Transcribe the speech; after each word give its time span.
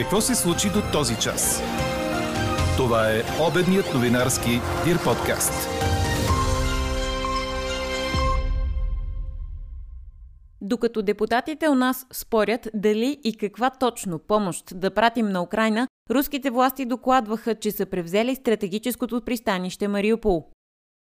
Какво 0.00 0.20
се 0.20 0.34
случи 0.34 0.68
до 0.68 0.82
този 0.92 1.16
час? 1.16 1.62
Това 2.76 3.10
е 3.10 3.22
обедният 3.48 3.94
новинарски 3.94 4.50
Дир 4.84 5.04
подкаст. 5.04 5.68
Докато 10.60 11.02
депутатите 11.02 11.68
у 11.68 11.74
нас 11.74 12.06
спорят 12.12 12.68
дали 12.74 13.20
и 13.24 13.36
каква 13.36 13.70
точно 13.70 14.18
помощ 14.18 14.64
да 14.74 14.94
пратим 14.94 15.28
на 15.28 15.42
Украина, 15.42 15.88
руските 16.10 16.50
власти 16.50 16.84
докладваха, 16.84 17.54
че 17.54 17.70
са 17.70 17.86
превзели 17.86 18.34
стратегическото 18.34 19.20
пристанище 19.20 19.88
Мариупол. 19.88 20.46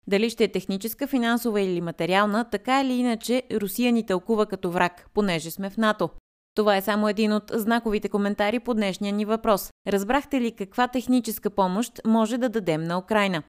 Дали 0.06 0.30
ще 0.30 0.44
е 0.44 0.52
техническа, 0.52 1.06
финансова 1.06 1.60
или 1.60 1.80
материална, 1.80 2.50
така 2.50 2.82
или 2.82 2.92
иначе 2.92 3.42
Русия 3.52 3.92
ни 3.92 4.06
тълкува 4.06 4.46
като 4.46 4.70
враг, 4.70 5.06
понеже 5.14 5.50
сме 5.50 5.70
в 5.70 5.76
НАТО. 5.76 6.10
Това 6.56 6.76
е 6.76 6.82
само 6.82 7.08
един 7.08 7.32
от 7.32 7.44
знаковите 7.54 8.08
коментари 8.08 8.60
по 8.60 8.74
днешния 8.74 9.12
ни 9.12 9.24
въпрос. 9.24 9.70
Разбрахте 9.88 10.40
ли 10.40 10.52
каква 10.52 10.88
техническа 10.88 11.50
помощ 11.50 12.00
може 12.06 12.38
да 12.38 12.48
дадем 12.48 12.84
на 12.84 12.98
Украина? 12.98 13.42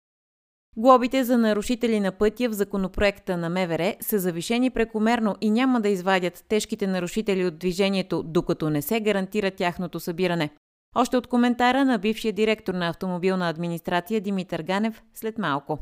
Глобите 0.77 1.23
за 1.23 1.38
нарушители 1.38 1.99
на 1.99 2.12
пътя 2.12 2.49
в 2.49 2.53
законопроекта 2.53 3.38
на 3.38 3.49
МВР 3.49 3.95
са 4.01 4.20
завишени 4.20 4.70
прекомерно 4.70 5.35
и 5.41 5.49
няма 5.49 5.81
да 5.81 5.89
извадят 5.89 6.45
тежките 6.49 6.88
нарушители 6.88 7.45
от 7.45 7.59
движението, 7.59 8.23
докато 8.23 8.70
не 8.70 8.81
се 8.81 8.99
гарантира 8.99 9.51
тяхното 9.51 9.99
събиране. 9.99 10.49
Още 10.95 11.17
от 11.17 11.27
коментара 11.27 11.85
на 11.85 11.98
бившия 11.98 12.34
директор 12.34 12.73
на 12.73 12.89
автомобилна 12.89 13.49
администрация 13.49 14.21
Димитър 14.21 14.62
Ганев 14.62 15.03
след 15.13 15.37
малко. 15.37 15.79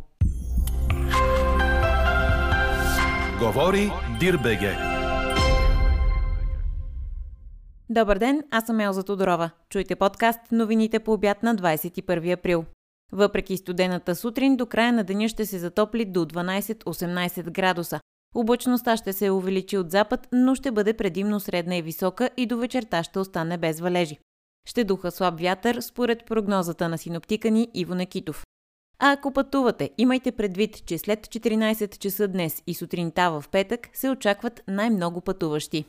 Говори 3.39 3.91
Дирбеге. 4.19 4.95
Добър 7.89 8.17
ден, 8.17 8.44
аз 8.52 8.66
съм 8.66 8.80
Елза 8.80 9.03
Тодорова. 9.03 9.50
Чуйте 9.69 9.95
подкаст 9.95 10.39
новините 10.52 11.00
по 11.00 11.14
обяд 11.14 11.44
на 11.44 11.55
21 11.55 12.33
април. 12.33 12.66
Въпреки 13.11 13.58
студената 13.58 14.16
сутрин, 14.16 14.58
до 14.58 14.66
края 14.66 14.94
на 14.94 15.03
деня 15.03 15.30
ще 15.30 15.45
се 15.45 15.59
затопли 15.59 16.06
до 16.06 16.25
12-18 16.25 17.52
градуса. 17.52 18.00
Облачността 18.36 18.97
ще 18.97 19.13
се 19.13 19.31
увеличи 19.31 19.78
от 19.78 19.91
запад, 19.91 20.28
но 20.31 20.56
ще 20.56 20.72
бъде 20.72 20.94
предимно 20.94 21.39
средна 21.39 21.75
и 21.75 21.81
висока 21.81 22.30
и 22.38 22.45
до 22.45 22.58
вечерта 22.58 23.03
ще 23.03 23.19
остане 23.19 23.58
без 23.58 23.80
валежи. 23.80 24.17
Ще 24.69 24.83
духа 24.83 25.11
слаб 25.11 25.39
вятър, 25.39 25.81
според 25.81 26.25
прогнозата 26.25 26.89
на 26.89 26.97
синоптика 26.97 27.52
ни 27.52 27.67
Иво 27.73 27.95
Некитов. 27.95 28.44
А 29.00 29.11
ако 29.11 29.31
пътувате, 29.31 29.89
имайте 29.97 30.31
предвид, 30.31 30.86
че 30.86 30.97
след 30.97 31.19
14 31.19 31.97
часа 31.97 32.28
днес 32.28 32.63
и 32.67 32.73
сутринта 32.73 33.31
в 33.31 33.44
петък 33.52 33.89
се 33.94 34.09
очакват 34.09 34.61
най-много 34.67 35.22
пътуващи. 35.22 35.86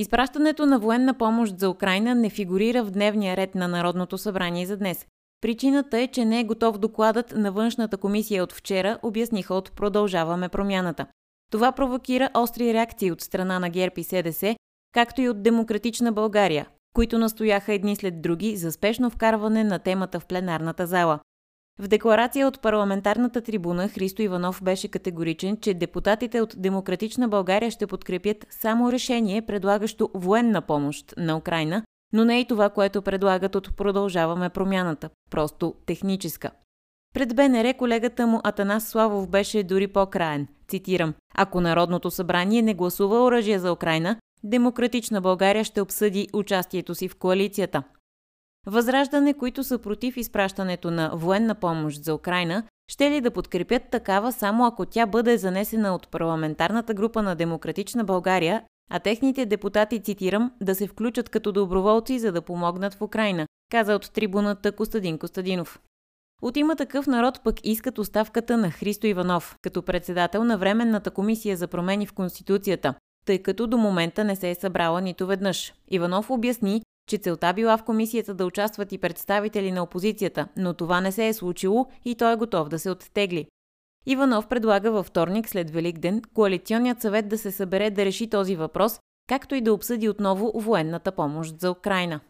Изпращането 0.00 0.66
на 0.66 0.78
военна 0.78 1.14
помощ 1.14 1.58
за 1.58 1.70
Украина 1.70 2.14
не 2.14 2.30
фигурира 2.30 2.84
в 2.84 2.90
дневния 2.90 3.36
ред 3.36 3.54
на 3.54 3.68
Народното 3.68 4.18
събрание 4.18 4.66
за 4.66 4.76
днес. 4.76 5.06
Причината 5.40 5.98
е, 5.98 6.06
че 6.06 6.24
не 6.24 6.40
е 6.40 6.44
готов 6.44 6.78
докладът 6.78 7.32
на 7.36 7.52
външната 7.52 7.96
комисия 7.96 8.42
от 8.44 8.52
вчера, 8.52 8.98
обясниха 9.02 9.54
от 9.54 9.72
Продължаваме 9.72 10.48
промяната. 10.48 11.06
Това 11.52 11.72
провокира 11.72 12.30
остри 12.34 12.74
реакции 12.74 13.12
от 13.12 13.20
страна 13.20 13.58
на 13.58 13.70
ГЕРБ 13.70 13.94
и 13.96 14.04
СДС, 14.04 14.56
както 14.94 15.20
и 15.20 15.28
от 15.28 15.42
Демократична 15.42 16.12
България, 16.12 16.68
които 16.94 17.18
настояха 17.18 17.72
едни 17.72 17.96
след 17.96 18.22
други 18.22 18.56
за 18.56 18.72
спешно 18.72 19.10
вкарване 19.10 19.64
на 19.64 19.78
темата 19.78 20.20
в 20.20 20.26
пленарната 20.26 20.86
зала. 20.86 21.20
В 21.80 21.88
декларация 21.88 22.48
от 22.48 22.60
парламентарната 22.60 23.40
трибуна 23.40 23.88
Христо 23.88 24.22
Иванов 24.22 24.62
беше 24.62 24.88
категоричен, 24.88 25.56
че 25.56 25.74
депутатите 25.74 26.40
от 26.40 26.54
Демократична 26.56 27.28
България 27.28 27.70
ще 27.70 27.86
подкрепят 27.86 28.46
само 28.50 28.92
решение, 28.92 29.42
предлагащо 29.42 30.10
военна 30.14 30.62
помощ 30.62 31.14
на 31.16 31.36
Украина, 31.36 31.82
но 32.12 32.24
не 32.24 32.40
и 32.40 32.44
това, 32.44 32.70
което 32.70 33.02
предлагат 33.02 33.54
от 33.54 33.76
Продължаваме 33.76 34.48
промяната, 34.48 35.10
просто 35.30 35.74
техническа. 35.86 36.50
Пред 37.14 37.36
БНР 37.36 37.74
колегата 37.74 38.26
му 38.26 38.40
Атанас 38.44 38.88
Славов 38.88 39.28
беше 39.28 39.62
дори 39.62 39.88
по-краен. 39.88 40.46
Цитирам, 40.68 41.14
ако 41.34 41.60
Народното 41.60 42.10
събрание 42.10 42.62
не 42.62 42.74
гласува 42.74 43.24
оръжие 43.24 43.58
за 43.58 43.72
Украина, 43.72 44.16
Демократична 44.44 45.20
България 45.20 45.64
ще 45.64 45.80
обсъди 45.80 46.28
участието 46.32 46.94
си 46.94 47.08
в 47.08 47.16
коалицията. 47.16 47.82
Възраждане, 48.66 49.34
които 49.34 49.64
са 49.64 49.78
против 49.78 50.16
изпращането 50.16 50.90
на 50.90 51.10
военна 51.14 51.54
помощ 51.54 52.04
за 52.04 52.14
Украина, 52.14 52.62
ще 52.90 53.10
ли 53.10 53.20
да 53.20 53.30
подкрепят 53.30 53.82
такава 53.90 54.32
само 54.32 54.66
ако 54.66 54.86
тя 54.86 55.06
бъде 55.06 55.38
занесена 55.38 55.94
от 55.94 56.08
парламентарната 56.08 56.94
група 56.94 57.22
на 57.22 57.36
Демократична 57.36 58.04
България, 58.04 58.62
а 58.90 58.98
техните 58.98 59.46
депутати, 59.46 60.00
цитирам, 60.00 60.52
да 60.60 60.74
се 60.74 60.86
включат 60.86 61.28
като 61.28 61.52
доброволци, 61.52 62.18
за 62.18 62.32
да 62.32 62.42
помогнат 62.42 62.94
в 62.94 63.02
Украина, 63.02 63.46
каза 63.70 63.94
от 63.94 64.12
трибуната 64.12 64.72
Костадин 64.72 65.18
Костадинов. 65.18 65.80
От 66.42 66.56
има 66.56 66.76
такъв 66.76 67.06
народ 67.06 67.40
пък 67.44 67.56
искат 67.64 67.98
оставката 67.98 68.56
на 68.56 68.70
Христо 68.70 69.06
Иванов, 69.06 69.56
като 69.62 69.82
председател 69.82 70.44
на 70.44 70.58
Временната 70.58 71.10
комисия 71.10 71.56
за 71.56 71.68
промени 71.68 72.06
в 72.06 72.12
Конституцията, 72.12 72.94
тъй 73.26 73.42
като 73.42 73.66
до 73.66 73.76
момента 73.76 74.24
не 74.24 74.36
се 74.36 74.50
е 74.50 74.54
събрала 74.54 75.00
нито 75.00 75.26
веднъж. 75.26 75.74
Иванов 75.90 76.30
обясни, 76.30 76.82
че 77.08 77.18
целта 77.18 77.52
била 77.52 77.76
в 77.76 77.84
комисията 77.84 78.34
да 78.34 78.46
участват 78.46 78.92
и 78.92 78.98
представители 78.98 79.72
на 79.72 79.82
опозицията, 79.82 80.48
но 80.56 80.74
това 80.74 81.00
не 81.00 81.12
се 81.12 81.28
е 81.28 81.32
случило 81.32 81.86
и 82.04 82.14
той 82.14 82.32
е 82.32 82.36
готов 82.36 82.68
да 82.68 82.78
се 82.78 82.90
оттегли. 82.90 83.46
Иванов 84.06 84.48
предлага 84.48 84.90
във 84.90 85.06
вторник 85.06 85.48
след 85.48 85.70
Великден 85.70 86.22
коалиционният 86.34 87.00
съвет 87.00 87.28
да 87.28 87.38
се 87.38 87.50
събере 87.50 87.90
да 87.90 88.04
реши 88.04 88.30
този 88.30 88.56
въпрос, 88.56 89.00
както 89.28 89.54
и 89.54 89.60
да 89.60 89.72
обсъди 89.72 90.08
отново 90.08 90.52
военната 90.54 91.12
помощ 91.12 91.60
за 91.60 91.70
Украина. 91.70 92.20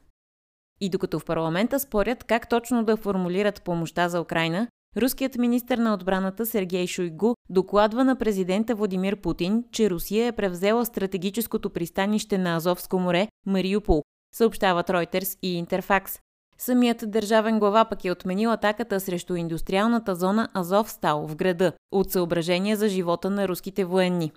И 0.81 0.91
докато 0.91 1.19
в 1.19 1.25
парламента 1.25 1.81
спорят 1.81 2.25
как 2.25 2.49
точно 2.49 2.84
да 2.84 2.97
формулират 2.97 3.62
помощта 3.62 4.09
за 4.09 4.21
Украина, 4.21 4.69
руският 4.97 5.37
министр 5.37 5.77
на 5.77 5.94
отбраната 5.94 6.47
Сергей 6.47 6.87
Шойгу 6.87 7.34
докладва 7.49 8.05
на 8.05 8.17
президента 8.17 8.75
Владимир 8.75 9.17
Путин, 9.17 9.65
че 9.72 9.91
Русия 9.91 10.27
е 10.27 10.33
превзела 10.33 10.87
стратегическото 10.87 11.71
пристанище 11.71 12.38
на 12.38 12.56
Азовско 12.56 12.99
море 12.99 13.28
Мариупол, 13.47 14.03
съобщават 14.34 14.89
Reuters 14.89 15.39
и 15.43 15.59
Интерфакс. 15.59 16.19
Самият 16.59 17.11
държавен 17.11 17.59
глава 17.59 17.84
пък 17.84 18.05
е 18.05 18.12
отменил 18.12 18.53
атаката 18.53 19.00
срещу 19.00 19.34
индустриалната 19.34 20.15
зона 20.15 20.49
Азовстал 20.55 21.27
в 21.27 21.37
града 21.37 21.72
от 21.93 22.11
съображения 22.11 22.77
за 22.77 22.88
живота 22.88 23.31
на 23.31 23.49
руските 23.49 23.84
военни. 23.84 24.33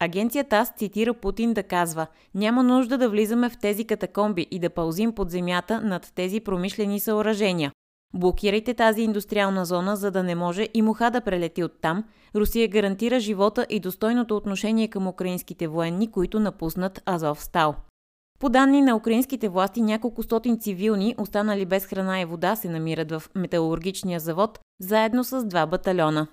Агенцията 0.00 0.48
ТАС 0.48 0.72
цитира 0.76 1.14
Путин 1.14 1.54
да 1.54 1.62
казва 1.62 2.06
«Няма 2.34 2.62
нужда 2.62 2.98
да 2.98 3.08
влизаме 3.08 3.50
в 3.50 3.58
тези 3.58 3.84
катакомби 3.84 4.46
и 4.50 4.58
да 4.58 4.70
пълзим 4.70 5.12
под 5.12 5.30
земята 5.30 5.80
над 5.80 6.12
тези 6.14 6.40
промишлени 6.40 7.00
съоръжения. 7.00 7.72
Блокирайте 8.14 8.74
тази 8.74 9.02
индустриална 9.02 9.64
зона, 9.64 9.96
за 9.96 10.10
да 10.10 10.22
не 10.22 10.34
може 10.34 10.68
и 10.74 10.82
муха 10.82 11.10
да 11.10 11.20
прелети 11.20 11.64
оттам. 11.64 12.04
Русия 12.34 12.68
гарантира 12.68 13.20
живота 13.20 13.66
и 13.70 13.80
достойното 13.80 14.36
отношение 14.36 14.88
към 14.88 15.06
украинските 15.06 15.68
военни, 15.68 16.10
които 16.10 16.40
напуснат 16.40 17.02
Азов 17.06 17.42
Стал. 17.42 17.74
По 18.38 18.48
данни 18.48 18.82
на 18.82 18.96
украинските 18.96 19.48
власти, 19.48 19.80
няколко 19.80 20.22
стотин 20.22 20.60
цивилни, 20.60 21.14
останали 21.18 21.66
без 21.66 21.86
храна 21.86 22.20
и 22.20 22.24
вода, 22.24 22.56
се 22.56 22.68
намират 22.68 23.12
в 23.12 23.22
металургичния 23.34 24.20
завод, 24.20 24.60
заедно 24.80 25.24
с 25.24 25.44
два 25.44 25.66
батальона. 25.66 26.26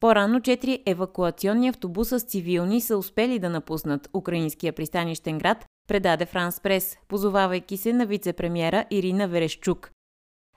По-рано 0.00 0.40
четири 0.40 0.82
евакуационни 0.86 1.68
автобуса 1.68 2.20
с 2.20 2.24
цивилни 2.24 2.80
са 2.80 2.98
успели 2.98 3.38
да 3.38 3.50
напуснат 3.50 4.08
украинския 4.14 4.72
пристанищен 4.72 5.38
град, 5.38 5.66
предаде 5.88 6.26
Франс 6.26 6.60
Прес, 6.60 6.96
позовавайки 7.08 7.76
се 7.76 7.92
на 7.92 8.06
вице-премьера 8.06 8.84
Ирина 8.90 9.28
Верещук. 9.28 9.90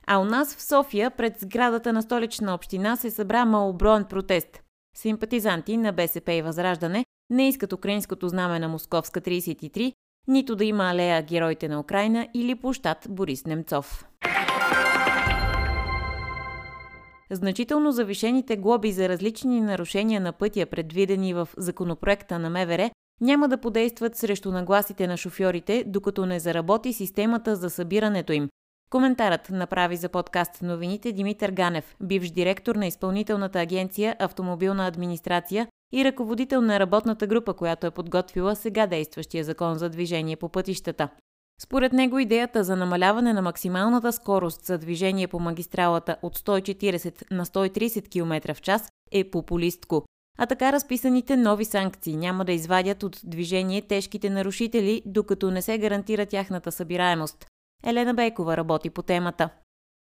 А 0.06 0.18
у 0.18 0.24
нас 0.24 0.56
в 0.56 0.62
София, 0.62 1.10
пред 1.10 1.40
сградата 1.40 1.92
на 1.92 2.02
столична 2.02 2.54
община, 2.54 2.96
се 2.96 3.10
събра 3.10 3.44
малоброен 3.44 4.04
протест. 4.04 4.62
Симпатизанти 4.96 5.76
на 5.76 5.92
БСП 5.92 6.32
и 6.32 6.42
Възраждане 6.42 7.04
не 7.30 7.48
искат 7.48 7.72
украинското 7.72 8.28
знаме 8.28 8.58
на 8.58 8.68
Московска 8.68 9.20
33, 9.20 9.92
нито 10.30 10.56
да 10.56 10.64
има 10.64 10.90
алея 10.90 11.22
Героите 11.22 11.68
на 11.68 11.80
Украина 11.80 12.28
или 12.34 12.54
площад 12.54 13.06
Борис 13.10 13.46
Немцов. 13.46 14.04
Значително 17.30 17.92
завишените 17.92 18.56
глоби 18.56 18.92
за 18.92 19.08
различни 19.08 19.60
нарушения 19.60 20.20
на 20.20 20.32
пътя, 20.32 20.66
предвидени 20.66 21.34
в 21.34 21.48
законопроекта 21.56 22.38
на 22.38 22.50
МВР, 22.50 22.90
няма 23.20 23.48
да 23.48 23.58
подействат 23.58 24.16
срещу 24.16 24.50
нагласите 24.50 25.06
на 25.06 25.16
шофьорите, 25.16 25.84
докато 25.86 26.26
не 26.26 26.40
заработи 26.40 26.92
системата 26.92 27.56
за 27.56 27.70
събирането 27.70 28.32
им. 28.32 28.48
Коментарът 28.90 29.50
направи 29.50 29.96
за 29.96 30.08
подкаст 30.08 30.62
новините 30.62 31.12
Димитър 31.12 31.50
Ганев, 31.50 31.96
бивш 32.02 32.30
директор 32.30 32.74
на 32.74 32.86
изпълнителната 32.86 33.60
агенция 33.60 34.16
Автомобилна 34.18 34.86
администрация 34.86 35.66
и 35.92 36.04
ръководител 36.04 36.60
на 36.60 36.80
работната 36.80 37.26
група, 37.26 37.54
която 37.54 37.86
е 37.86 37.90
подготвила 37.90 38.56
сега 38.56 38.86
действащия 38.86 39.44
закон 39.44 39.78
за 39.78 39.88
движение 39.88 40.36
по 40.36 40.48
пътищата. 40.48 41.08
Според 41.62 41.92
него 41.92 42.18
идеята 42.18 42.64
за 42.64 42.76
намаляване 42.76 43.32
на 43.32 43.42
максималната 43.42 44.12
скорост 44.12 44.64
за 44.64 44.78
движение 44.78 45.28
по 45.28 45.40
магистралата 45.40 46.16
от 46.22 46.38
140 46.38 47.24
на 47.30 47.46
130 47.46 48.08
км 48.08 48.54
в 48.54 48.60
час 48.60 48.88
е 49.12 49.30
популистко, 49.30 50.04
а 50.38 50.46
така 50.46 50.72
разписаните 50.72 51.36
нови 51.36 51.64
санкции 51.64 52.16
няма 52.16 52.44
да 52.44 52.52
извадят 52.52 53.02
от 53.02 53.20
движение 53.24 53.82
тежките 53.82 54.30
нарушители, 54.30 55.02
докато 55.06 55.50
не 55.50 55.62
се 55.62 55.78
гарантира 55.78 56.26
тяхната 56.26 56.72
събираемост. 56.72 57.46
Елена 57.84 58.14
Бейкова 58.14 58.56
работи 58.56 58.90
по 58.90 59.02
темата. 59.02 59.50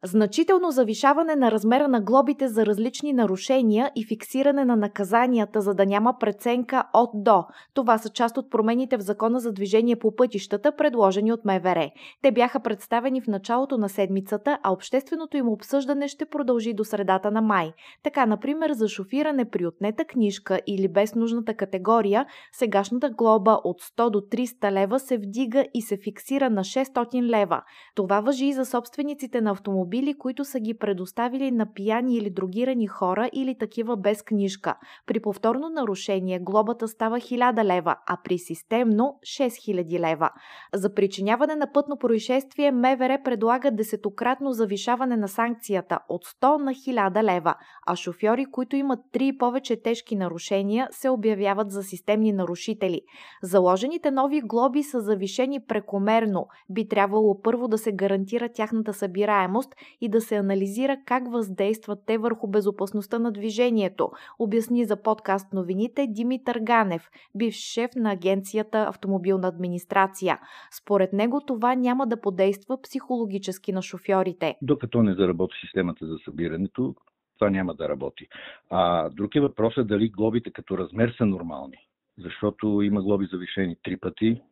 Значително 0.04 0.70
завишаване 0.70 1.36
на 1.36 1.50
размера 1.50 1.88
на 1.88 2.00
глобите 2.00 2.48
за 2.48 2.66
различни 2.66 3.12
нарушения 3.12 3.90
и 3.96 4.06
фиксиране 4.06 4.64
на 4.64 4.76
наказанията, 4.76 5.60
за 5.60 5.74
да 5.74 5.86
няма 5.86 6.14
преценка 6.20 6.84
от 6.94 7.10
до. 7.14 7.44
Това 7.74 7.98
са 7.98 8.08
част 8.08 8.36
от 8.36 8.50
промените 8.50 8.96
в 8.96 9.00
Закона 9.00 9.40
за 9.40 9.52
движение 9.52 9.96
по 9.96 10.14
пътищата, 10.16 10.76
предложени 10.76 11.32
от 11.32 11.44
МВР. 11.44 11.90
Те 12.22 12.32
бяха 12.32 12.60
представени 12.60 13.20
в 13.20 13.26
началото 13.26 13.78
на 13.78 13.88
седмицата, 13.88 14.58
а 14.62 14.72
общественото 14.72 15.36
им 15.36 15.48
обсъждане 15.48 16.08
ще 16.08 16.26
продължи 16.26 16.74
до 16.74 16.84
средата 16.84 17.30
на 17.30 17.42
май. 17.42 17.72
Така, 18.02 18.26
например, 18.26 18.72
за 18.72 18.88
шофиране 18.88 19.50
при 19.50 19.66
отнета 19.66 20.04
книжка 20.04 20.60
или 20.66 20.88
без 20.88 21.14
нужната 21.14 21.54
категория, 21.54 22.26
сегашната 22.52 23.10
глоба 23.10 23.60
от 23.64 23.82
100 23.82 24.10
до 24.10 24.20
300 24.20 24.72
лева 24.72 25.00
се 25.00 25.18
вдига 25.18 25.64
и 25.74 25.82
се 25.82 25.96
фиксира 26.04 26.50
на 26.50 26.64
600 26.64 27.22
лева. 27.22 27.62
Това 27.94 28.20
въжи 28.20 28.46
и 28.46 28.52
за 28.52 28.64
собствениците 28.64 29.40
на 29.40 29.50
автомобили 29.50 29.95
автомобили, 29.96 30.18
които 30.18 30.44
са 30.44 30.60
ги 30.60 30.74
предоставили 30.74 31.50
на 31.50 31.72
пияни 31.72 32.16
или 32.16 32.30
другирани 32.30 32.86
хора 32.86 33.30
или 33.32 33.58
такива 33.58 33.96
без 33.96 34.22
книжка. 34.22 34.74
При 35.06 35.20
повторно 35.20 35.68
нарушение 35.68 36.38
глобата 36.38 36.88
става 36.88 37.16
1000 37.16 37.64
лева, 37.64 37.96
а 38.06 38.16
при 38.24 38.38
системно 38.38 39.18
6000 39.22 40.10
лева. 40.10 40.30
За 40.74 40.94
причиняване 40.94 41.54
на 41.56 41.72
пътно 41.72 41.96
происшествие 41.98 42.72
МВР 42.72 43.18
предлага 43.24 43.70
десетократно 43.70 44.52
завишаване 44.52 45.16
на 45.16 45.28
санкцията 45.28 45.98
от 46.08 46.24
100 46.26 46.58
на 46.58 46.70
1000 46.70 47.22
лева, 47.22 47.54
а 47.86 47.96
шофьори, 47.96 48.44
които 48.44 48.76
имат 48.76 49.00
3 49.14 49.22
и 49.22 49.38
повече 49.38 49.82
тежки 49.82 50.16
нарушения, 50.16 50.88
се 50.90 51.10
обявяват 51.10 51.70
за 51.70 51.82
системни 51.82 52.32
нарушители. 52.32 53.00
Заложените 53.42 54.10
нови 54.10 54.40
глоби 54.40 54.82
са 54.82 55.00
завишени 55.00 55.60
прекомерно. 55.68 56.46
Би 56.70 56.88
трябвало 56.88 57.40
първо 57.42 57.68
да 57.68 57.78
се 57.78 57.92
гарантира 57.92 58.48
тяхната 58.48 58.92
събираемост, 58.92 59.74
и 60.00 60.08
да 60.08 60.20
се 60.20 60.36
анализира 60.36 60.96
как 61.06 61.30
въздействат 61.30 61.98
те 62.06 62.18
върху 62.18 62.48
безопасността 62.48 63.18
на 63.18 63.32
движението, 63.32 64.10
обясни 64.38 64.84
за 64.84 65.02
подкаст 65.02 65.52
новините 65.52 66.06
Димитър 66.06 66.58
Ганев, 66.62 67.08
бивш 67.34 67.56
шеф 67.56 67.90
на 67.96 68.12
агенцията 68.12 68.86
Автомобилна 68.88 69.48
администрация. 69.48 70.38
Според 70.82 71.12
него 71.12 71.40
това 71.46 71.74
няма 71.74 72.06
да 72.06 72.20
подейства 72.20 72.82
психологически 72.82 73.72
на 73.72 73.82
шофьорите. 73.82 74.56
Докато 74.62 75.02
не 75.02 75.14
заработи 75.14 75.54
системата 75.60 76.06
за 76.06 76.16
събирането, 76.24 76.94
това 77.38 77.50
няма 77.50 77.74
да 77.74 77.88
работи. 77.88 78.26
А 78.70 79.08
друг 79.08 79.34
е 79.34 79.40
въпросът 79.40 79.86
дали 79.86 80.08
глобите 80.08 80.50
като 80.50 80.78
размер 80.78 81.14
са 81.18 81.26
нормални. 81.26 81.76
Защото 82.18 82.82
има 82.82 83.02
глоби 83.02 83.28
завишени 83.32 83.76
три 83.82 83.96
пъти 83.96 84.42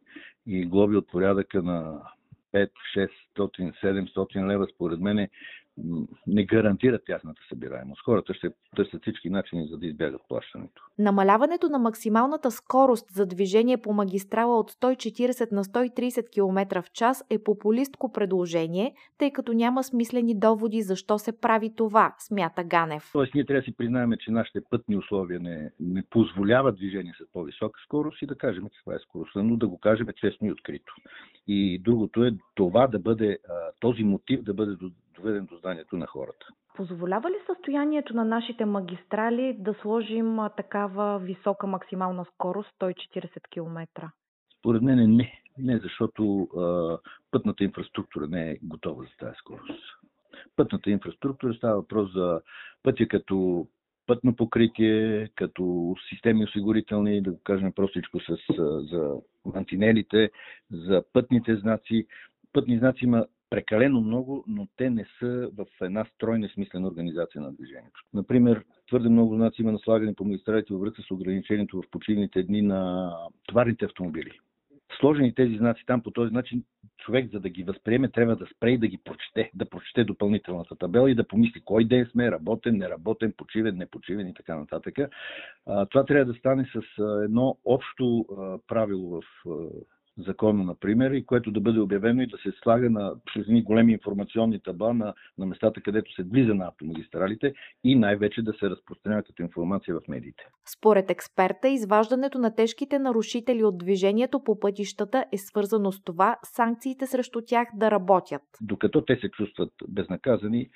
и 0.46 0.66
глоби 0.66 0.96
от 0.96 1.08
порядъка 1.08 1.62
на 1.62 2.00
5, 2.54 2.70
600, 2.94 3.74
700 3.80 4.48
лева, 4.48 4.66
според 4.66 5.00
мен 5.00 5.28
не 6.26 6.44
гарантират 6.44 7.02
тяхната 7.06 7.42
събираемост. 7.48 8.02
Хората 8.04 8.34
ще 8.34 8.50
търсят 8.76 9.02
всички 9.02 9.30
начини, 9.30 9.68
за 9.70 9.78
да 9.78 9.86
избягат 9.86 10.20
плащането. 10.28 10.82
Намаляването 10.98 11.68
на 11.68 11.78
максималната 11.78 12.50
скорост 12.50 13.06
за 13.10 13.26
движение 13.26 13.76
по 13.76 13.92
магистрала 13.92 14.58
от 14.58 14.72
140 14.72 15.52
на 15.52 15.64
130 15.64 16.30
км 16.30 16.82
в 16.82 16.92
час 16.92 17.24
е 17.30 17.38
популистко 17.38 18.12
предложение, 18.12 18.94
тъй 19.18 19.32
като 19.32 19.52
няма 19.52 19.84
смислени 19.84 20.38
доводи 20.38 20.82
защо 20.82 21.18
се 21.18 21.40
прави 21.40 21.74
това, 21.76 22.14
смята 22.18 22.64
Ганев. 22.64 23.10
Тоест 23.12 23.34
ние 23.34 23.44
трябва 23.44 23.60
да 23.60 23.64
си 23.64 23.76
признаем, 23.76 24.10
че 24.20 24.30
нашите 24.30 24.60
пътни 24.70 24.96
условия 24.96 25.40
не, 25.40 25.70
не 25.80 26.02
позволяват 26.10 26.76
движение 26.76 27.12
с 27.20 27.32
по-висока 27.32 27.80
скорост 27.84 28.22
и 28.22 28.26
да 28.26 28.34
кажем 28.34 28.64
каква 28.76 28.94
е 28.94 28.98
скоростта, 28.98 29.42
но 29.42 29.56
да 29.56 29.68
го 29.68 29.78
кажем 29.78 30.06
честно 30.16 30.48
и 30.48 30.52
открито. 30.52 30.94
И 31.46 31.78
другото 31.78 32.24
е 32.24 32.32
това 32.54 32.86
да 32.86 32.98
бъде, 32.98 33.38
този 33.80 34.04
мотив 34.04 34.42
да 34.42 34.54
бъде 34.54 34.76
доведен 35.16 35.46
до 35.46 35.56
знанието 35.56 35.96
на 35.96 36.06
хората. 36.06 36.46
Позволява 36.74 37.30
ли 37.30 37.34
състоянието 37.46 38.16
на 38.16 38.24
нашите 38.24 38.64
магистрали 38.64 39.56
да 39.58 39.74
сложим 39.74 40.38
такава 40.56 41.18
висока 41.18 41.66
максимална 41.66 42.24
скорост 42.24 42.70
140 42.80 43.50
км? 43.50 44.10
Според 44.58 44.82
мен 44.82 45.16
не. 45.16 45.40
Не, 45.58 45.78
защото 45.78 46.42
а, 46.42 46.98
пътната 47.30 47.64
инфраструктура 47.64 48.26
не 48.26 48.50
е 48.50 48.58
готова 48.62 49.02
за 49.02 49.10
тази 49.18 49.36
скорост. 49.38 49.82
Пътната 50.56 50.90
инфраструктура 50.90 51.54
става 51.54 51.76
въпрос 51.76 52.12
за 52.12 52.40
пътя 52.82 53.08
като 53.08 53.66
пътно 54.06 54.36
покритие, 54.36 55.28
като 55.34 55.94
системи 56.10 56.44
осигурителни, 56.44 57.22
да 57.22 57.30
го 57.30 57.40
кажем 57.44 57.72
простичко 57.72 58.20
с, 58.20 58.36
за 58.90 59.14
мантинелите, 59.44 60.30
за 60.70 61.02
пътните 61.12 61.56
знаци. 61.56 62.06
Пътни 62.52 62.78
знаци 62.78 63.04
има 63.04 63.26
прекалено 63.50 64.00
много, 64.00 64.44
но 64.46 64.68
те 64.76 64.90
не 64.90 65.06
са 65.18 65.50
в 65.56 65.66
една 65.80 66.04
стройна 66.04 66.48
смислена 66.48 66.88
организация 66.88 67.42
на 67.42 67.52
движението. 67.52 68.00
Например, 68.14 68.64
твърде 68.88 69.08
много 69.08 69.34
знаци 69.34 69.62
има 69.62 69.72
наслагани 69.72 70.14
по 70.14 70.24
магистралите 70.24 70.72
във 70.72 70.82
връзка 70.82 71.02
с 71.02 71.10
ограничението 71.10 71.82
в 71.82 71.90
почивните 71.90 72.42
дни 72.42 72.62
на 72.62 73.12
товарните 73.46 73.84
автомобили. 73.84 74.30
Сложени 75.00 75.34
тези 75.34 75.56
знаци 75.56 75.82
там 75.86 76.02
по 76.02 76.10
този 76.10 76.32
начин, 76.32 76.64
човек 76.98 77.30
за 77.32 77.40
да 77.40 77.48
ги 77.48 77.62
възприеме 77.62 78.08
трябва 78.08 78.36
да 78.36 78.46
спре 78.46 78.70
и 78.70 78.78
да 78.78 78.86
ги 78.86 78.98
прочете, 79.04 79.50
да 79.54 79.68
прочете 79.70 80.04
допълнителната 80.04 80.76
табела 80.76 81.10
и 81.10 81.14
да 81.14 81.28
помисли 81.28 81.60
кой 81.64 81.84
ден 81.84 82.06
сме, 82.10 82.30
работен, 82.30 82.76
неработен, 82.76 83.32
почивен, 83.36 83.76
непочивен 83.76 84.28
и 84.28 84.34
така 84.34 84.56
нататък. 84.56 84.98
Това 85.90 86.04
трябва 86.04 86.32
да 86.32 86.38
стане 86.38 86.66
с 86.72 87.02
едно 87.24 87.58
общо 87.64 88.26
правило 88.66 89.20
в 89.20 89.24
закона, 90.18 90.64
например, 90.64 91.10
и 91.10 91.26
което 91.26 91.50
да 91.50 91.60
бъде 91.60 91.80
обявено 91.80 92.22
и 92.22 92.26
да 92.26 92.36
се 92.36 92.52
слага 92.62 92.90
на 92.90 93.14
едни 93.36 93.62
големи 93.62 93.92
информационни 93.92 94.60
таба 94.60 94.92
на, 94.92 95.14
на 95.38 95.46
местата, 95.46 95.80
където 95.80 96.14
се 96.14 96.22
влиза 96.22 96.54
на 96.54 96.66
автомагистралите 96.68 97.52
и 97.84 97.94
най-вече 97.94 98.42
да 98.42 98.52
се 98.52 98.70
разпространява 98.70 99.22
като 99.22 99.42
информация 99.42 99.94
в 99.94 100.08
медиите. 100.08 100.44
Според 100.78 101.10
експерта, 101.10 101.68
изваждането 101.68 102.38
на 102.38 102.54
тежките 102.54 102.98
нарушители 102.98 103.64
от 103.64 103.78
движението 103.78 104.44
по 104.44 104.60
пътищата 104.60 105.24
е 105.32 105.38
свързано 105.38 105.92
с 105.92 106.04
това 106.04 106.36
санкциите 106.42 107.06
срещу 107.06 107.40
тях 107.46 107.68
да 107.74 107.90
работят. 107.90 108.42
Докато 108.60 109.04
те 109.04 109.16
се 109.16 109.28
чувстват 109.28 109.72
безнаказани, 109.88 110.68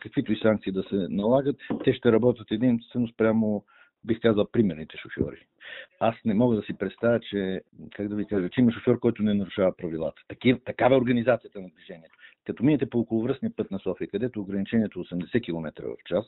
каквито 0.00 0.32
и 0.32 0.40
санкции 0.42 0.72
да 0.72 0.82
се 0.82 1.06
налагат, 1.10 1.56
те 1.84 1.92
ще 1.92 2.12
работят 2.12 2.46
единствено 2.50 3.08
спрямо 3.08 3.64
бих 4.08 4.20
казал, 4.20 4.46
примерните 4.52 4.96
шофьори. 4.96 5.46
Аз 6.00 6.14
не 6.24 6.34
мога 6.34 6.56
да 6.56 6.62
си 6.62 6.78
представя, 6.78 7.20
че, 7.20 7.60
как 7.96 8.08
да 8.08 8.16
ви 8.16 8.26
кажа, 8.26 8.48
че 8.48 8.60
има 8.60 8.72
шофьор, 8.72 8.98
който 8.98 9.22
не 9.22 9.34
нарушава 9.34 9.76
правилата. 9.76 10.22
Такива, 10.28 10.58
такава 10.64 10.94
е 10.94 10.98
организацията 10.98 11.60
на 11.60 11.68
движението. 11.68 12.14
Като 12.46 12.64
минете 12.64 12.90
по 12.90 12.98
околовръстния 12.98 13.52
път 13.56 13.70
на 13.70 13.78
София, 13.78 14.08
където 14.08 14.40
ограничението 14.40 15.00
е 15.00 15.02
80 15.02 15.44
км 15.44 15.82
в 15.82 15.96
час, 16.06 16.26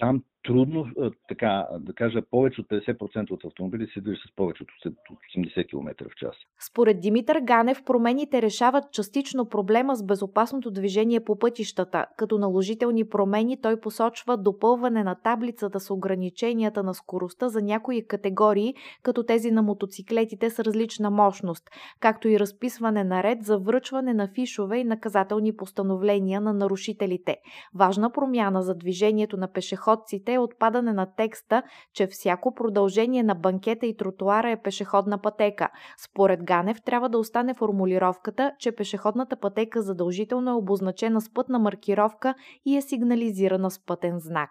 там 0.00 0.22
трудно, 0.42 0.86
така 1.28 1.66
да 1.80 1.92
кажа, 1.92 2.22
повече 2.30 2.60
от 2.60 2.66
50% 2.66 3.30
от 3.30 3.44
автомобили 3.44 3.86
се 3.94 4.00
движат 4.00 4.22
с 4.32 4.36
повече 4.36 4.62
от 4.62 4.94
80 5.36 5.68
км 5.68 6.04
в 6.10 6.14
час. 6.16 6.34
Според 6.70 7.00
Димитър 7.00 7.40
Ганев, 7.40 7.84
промените 7.84 8.42
решават 8.42 8.84
частично 8.92 9.48
проблема 9.48 9.96
с 9.96 10.02
безопасното 10.02 10.70
движение 10.70 11.24
по 11.24 11.38
пътищата. 11.38 12.06
Като 12.16 12.38
наложителни 12.38 13.08
промени 13.08 13.60
той 13.60 13.80
посочва 13.80 14.36
допълване 14.36 15.04
на 15.04 15.14
таблицата 15.14 15.80
с 15.80 15.90
ограниченията 15.90 16.82
на 16.82 16.94
скоростта 16.94 17.48
за 17.48 17.62
някои 17.62 18.06
категории, 18.06 18.74
като 19.02 19.22
тези 19.22 19.50
на 19.50 19.62
мотоциклетите 19.62 20.50
с 20.50 20.58
различна 20.58 21.10
мощност, 21.10 21.70
както 22.00 22.28
и 22.28 22.40
разписване 22.40 23.04
на 23.04 23.22
ред 23.22 23.42
за 23.42 23.58
връчване 23.58 24.14
на 24.14 24.28
фишове 24.34 24.78
и 24.78 24.84
наказателни 24.84 25.56
постановления 25.56 26.40
на 26.40 26.52
нарушителите. 26.52 27.36
Важна 27.74 28.12
промяна 28.12 28.62
за 28.62 28.74
движението 28.74 29.36
на 29.36 29.52
пешеходците 29.90 30.32
е 30.32 30.38
отпадане 30.38 30.92
на 30.92 31.06
текста, 31.16 31.62
че 31.94 32.06
всяко 32.06 32.54
продължение 32.54 33.22
на 33.22 33.34
банкета 33.34 33.86
и 33.86 33.96
тротуара 33.96 34.50
е 34.50 34.62
пешеходна 34.62 35.18
пътека. 35.18 35.68
Според 36.04 36.44
Ганев 36.44 36.76
трябва 36.84 37.08
да 37.08 37.18
остане 37.18 37.54
формулировката, 37.54 38.52
че 38.58 38.72
пешеходната 38.72 39.36
пътека 39.36 39.82
задължително 39.82 40.50
е 40.50 40.54
обозначена 40.54 41.20
с 41.20 41.32
пътна 41.34 41.58
маркировка 41.58 42.34
и 42.66 42.76
е 42.76 42.82
сигнализирана 42.82 43.70
с 43.70 43.84
пътен 43.86 44.18
знак. 44.18 44.50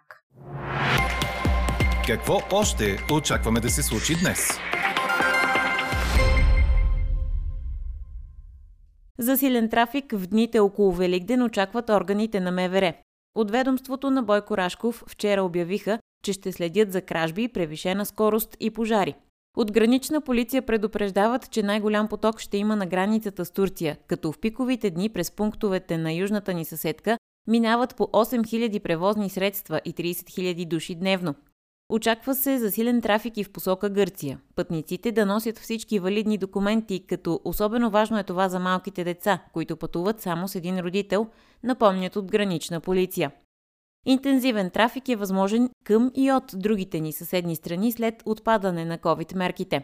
Какво 2.08 2.34
още 2.52 2.98
очакваме 3.14 3.60
да 3.60 3.70
се 3.70 3.84
случи 3.84 4.14
днес? 4.24 4.50
Засилен 9.20 9.70
трафик 9.70 10.06
в 10.12 10.28
дните 10.28 10.60
около 10.60 10.92
Великден 10.92 11.44
очакват 11.44 11.90
органите 11.90 12.40
на 12.40 12.52
МВР. 12.52 12.94
От 13.36 13.52
ведомството 13.52 14.12
на 14.12 14.24
Бойко 14.24 14.58
Рашков 14.58 15.04
вчера 15.08 15.44
обявиха, 15.44 16.00
че 16.24 16.34
ще 16.34 16.52
следят 16.52 16.92
за 16.92 17.02
кражби, 17.02 17.48
превишена 17.48 18.06
скорост 18.06 18.58
и 18.60 18.72
пожари. 18.72 19.16
От 19.58 19.72
гранична 19.72 20.22
полиция 20.22 20.62
предупреждават, 20.62 21.52
че 21.52 21.64
най-голям 21.64 22.08
поток 22.08 22.40
ще 22.40 22.58
има 22.58 22.76
на 22.76 22.86
границата 22.86 23.46
с 23.46 23.52
Турция, 23.52 23.98
като 24.08 24.32
в 24.32 24.40
пиковите 24.40 24.90
дни 24.90 25.10
през 25.10 25.32
пунктовете 25.32 25.98
на 25.98 26.14
южната 26.14 26.54
ни 26.54 26.66
съседка 26.66 27.18
минават 27.48 27.96
по 27.96 28.04
8000 28.04 28.80
превозни 28.80 29.30
средства 29.30 29.82
и 29.86 29.94
30 29.94 30.14
000 30.14 30.68
души 30.68 30.96
дневно. 30.96 31.36
Очаква 31.92 32.36
се 32.36 32.58
засилен 32.58 33.02
трафик 33.02 33.38
и 33.38 33.44
в 33.44 33.52
посока 33.52 33.90
Гърция. 33.90 34.40
Пътниците 34.56 35.12
да 35.12 35.26
носят 35.26 35.58
всички 35.58 36.00
валидни 36.00 36.38
документи, 36.38 37.06
като 37.08 37.42
особено 37.44 37.90
важно 37.90 38.20
е 38.20 38.24
това 38.24 38.50
за 38.50 38.60
малките 38.60 39.04
деца, 39.04 39.44
които 39.54 39.78
пътуват 39.78 40.22
само 40.22 40.48
с 40.48 40.56
един 40.56 40.80
родител, 40.80 41.28
напомнят 41.64 42.16
от 42.16 42.32
гранична 42.32 42.80
полиция. 42.80 43.32
Интензивен 44.06 44.70
трафик 44.70 45.10
е 45.10 45.16
възможен 45.16 45.70
към 45.84 46.12
и 46.16 46.32
от 46.32 46.52
другите 46.54 47.00
ни 47.00 47.14
съседни 47.14 47.56
страни 47.56 47.92
след 47.92 48.24
отпадане 48.26 48.86
на 48.86 48.98
COVID-мерките. 48.98 49.84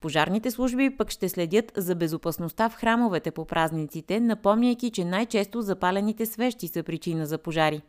Пожарните 0.00 0.50
служби 0.50 0.96
пък 0.96 1.10
ще 1.10 1.28
следят 1.28 1.72
за 1.76 1.94
безопасността 1.94 2.68
в 2.68 2.74
храмовете 2.74 3.30
по 3.30 3.44
празниците, 3.44 4.20
напомняйки, 4.20 4.90
че 4.90 5.04
най-често 5.04 5.62
запалените 5.62 6.26
свещи 6.26 6.68
са 6.68 6.82
причина 6.82 7.26
за 7.26 7.38
пожари. 7.38 7.82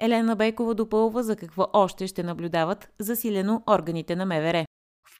Елена 0.00 0.36
Бейкова 0.36 0.74
допълва 0.74 1.22
за 1.22 1.36
какво 1.36 1.66
още 1.72 2.06
ще 2.06 2.22
наблюдават 2.22 2.90
засилено 2.98 3.62
органите 3.70 4.16
на 4.16 4.26
МВР 4.26 4.64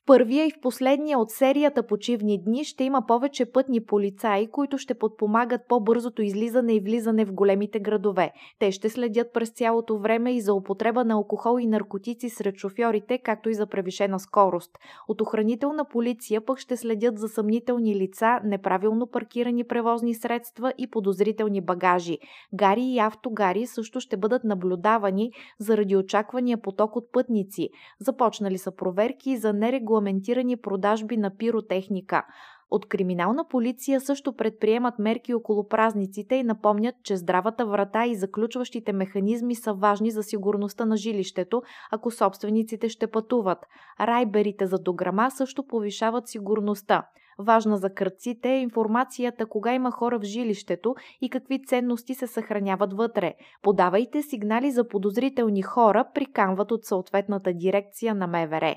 първия 0.06 0.46
и 0.46 0.50
в 0.50 0.60
последния 0.60 1.18
от 1.18 1.30
серията 1.30 1.86
почивни 1.86 2.42
дни 2.42 2.64
ще 2.64 2.84
има 2.84 3.06
повече 3.06 3.44
пътни 3.44 3.84
полицаи, 3.84 4.46
които 4.46 4.78
ще 4.78 4.94
подпомагат 4.94 5.60
по-бързото 5.68 6.22
излизане 6.22 6.74
и 6.74 6.80
влизане 6.80 7.24
в 7.24 7.32
големите 7.32 7.80
градове. 7.80 8.32
Те 8.58 8.72
ще 8.72 8.88
следят 8.88 9.32
през 9.32 9.50
цялото 9.50 9.98
време 9.98 10.32
и 10.32 10.40
за 10.40 10.54
употреба 10.54 11.04
на 11.04 11.14
алкохол 11.14 11.58
и 11.60 11.66
наркотици 11.66 12.28
сред 12.28 12.56
шофьорите, 12.56 13.18
както 13.18 13.48
и 13.48 13.54
за 13.54 13.66
превишена 13.66 14.20
скорост. 14.20 14.78
От 15.08 15.20
охранителна 15.20 15.84
полиция 15.84 16.40
пък 16.40 16.58
ще 16.58 16.76
следят 16.76 17.18
за 17.18 17.28
съмнителни 17.28 17.96
лица, 17.96 18.40
неправилно 18.44 19.06
паркирани 19.06 19.64
превозни 19.64 20.14
средства 20.14 20.72
и 20.78 20.90
подозрителни 20.90 21.60
багажи. 21.60 22.18
Гари 22.54 22.82
и 22.82 22.98
автогари 22.98 23.66
също 23.66 24.00
ще 24.00 24.16
бъдат 24.16 24.44
наблюдавани 24.44 25.30
заради 25.58 25.96
очаквания 25.96 26.62
поток 26.62 26.96
от 26.96 27.12
пътници. 27.12 27.68
Започнали 28.00 28.58
са 28.58 28.70
проверки 28.76 29.36
за 29.36 29.52
нерегулярност 29.52 29.91
регламентирани 29.92 30.56
продажби 30.56 31.16
на 31.16 31.36
пиротехника. 31.36 32.26
От 32.70 32.88
криминална 32.88 33.44
полиция 33.48 34.00
също 34.00 34.32
предприемат 34.32 34.98
мерки 34.98 35.34
около 35.34 35.68
празниците 35.68 36.34
и 36.34 36.42
напомнят, 36.42 36.94
че 37.02 37.16
здравата 37.16 37.66
врата 37.66 38.06
и 38.06 38.14
заключващите 38.14 38.92
механизми 38.92 39.54
са 39.54 39.72
важни 39.72 40.10
за 40.10 40.22
сигурността 40.22 40.84
на 40.84 40.96
жилището, 40.96 41.62
ако 41.90 42.10
собствениците 42.10 42.88
ще 42.88 43.06
пътуват. 43.06 43.58
Райберите 44.00 44.66
за 44.66 44.78
дограма 44.78 45.30
също 45.30 45.66
повишават 45.66 46.28
сигурността. 46.28 47.06
Важна 47.38 47.76
за 47.76 47.94
кръците 47.94 48.48
е 48.48 48.60
информацията 48.60 49.46
кога 49.46 49.74
има 49.74 49.90
хора 49.90 50.18
в 50.18 50.22
жилището 50.22 50.94
и 51.20 51.30
какви 51.30 51.64
ценности 51.66 52.14
се 52.14 52.26
съхраняват 52.26 52.92
вътре. 52.92 53.34
Подавайте 53.62 54.22
сигнали 54.22 54.70
за 54.70 54.88
подозрителни 54.88 55.62
хора, 55.62 56.04
приканват 56.14 56.72
от 56.72 56.84
съответната 56.84 57.52
дирекция 57.52 58.14
на 58.14 58.26
МВР. 58.26 58.74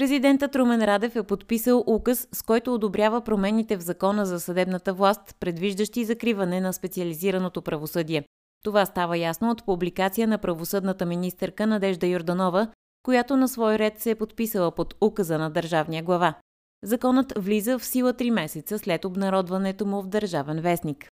Президентът 0.00 0.56
Румен 0.56 0.84
Радев 0.84 1.16
е 1.16 1.22
подписал 1.22 1.84
указ, 1.86 2.28
с 2.32 2.42
който 2.42 2.74
одобрява 2.74 3.20
промените 3.20 3.76
в 3.76 3.80
закона 3.80 4.26
за 4.26 4.40
съдебната 4.40 4.94
власт, 4.94 5.36
предвиждащи 5.40 6.04
закриване 6.04 6.60
на 6.60 6.72
специализираното 6.72 7.62
правосъдие. 7.62 8.24
Това 8.64 8.86
става 8.86 9.18
ясно 9.18 9.50
от 9.50 9.64
публикация 9.64 10.28
на 10.28 10.38
правосъдната 10.38 11.06
министърка 11.06 11.66
Надежда 11.66 12.06
Йорданова, 12.06 12.68
която 13.02 13.36
на 13.36 13.48
свой 13.48 13.78
ред 13.78 13.98
се 13.98 14.10
е 14.10 14.14
подписала 14.14 14.74
под 14.74 14.94
указа 15.00 15.38
на 15.38 15.50
държавния 15.50 16.02
глава. 16.02 16.34
Законът 16.84 17.32
влиза 17.36 17.78
в 17.78 17.84
сила 17.84 18.14
3 18.14 18.30
месеца 18.30 18.78
след 18.78 19.04
обнародването 19.04 19.86
му 19.86 20.02
в 20.02 20.08
Държавен 20.08 20.60
вестник. 20.60 21.08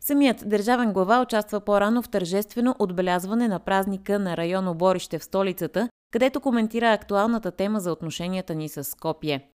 Самият 0.00 0.48
държавен 0.48 0.92
глава 0.92 1.22
участва 1.22 1.60
по-рано 1.60 2.02
в 2.02 2.08
тържествено 2.08 2.74
отбелязване 2.78 3.48
на 3.48 3.58
празника 3.58 4.18
на 4.18 4.36
район 4.36 4.68
Оборище 4.68 5.18
в 5.18 5.24
столицата, 5.24 5.88
където 6.10 6.40
коментира 6.40 6.92
актуалната 6.92 7.50
тема 7.50 7.80
за 7.80 7.92
отношенията 7.92 8.54
ни 8.54 8.68
с 8.68 8.84
Скопие. 8.84 9.50